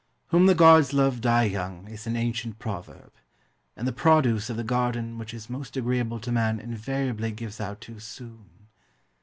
[0.29, 3.13] "Whom the gods love die young," is an ancient proverb;
[3.75, 7.81] and the produce of the garden which is most agreeable to man invariably gives out
[7.81, 8.67] too soon.